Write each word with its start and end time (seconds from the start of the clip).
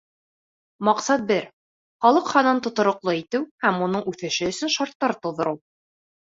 Маҡсат 0.87 1.25
бер— 1.31 1.43
халыҡ 2.05 2.31
һанын 2.37 2.61
тотороҡло 2.69 3.15
итеү 3.19 3.45
һәм 3.67 3.79
уның 3.89 4.09
үҫеше 4.13 4.49
өсөн 4.55 4.75
шарттар 4.79 5.15
тыуҙырыу. 5.21 5.61